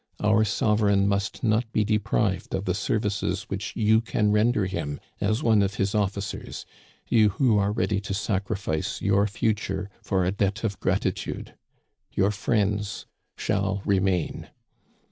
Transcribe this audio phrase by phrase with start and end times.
[0.19, 5.43] Our sovereign must not be deprived of the services which you can render him as
[5.43, 6.65] one of his officers,
[7.07, 11.53] you who are ready to sacrifice your future for a debt of gratitude.
[12.13, 13.05] Your friends
[13.37, 14.47] shall remain.'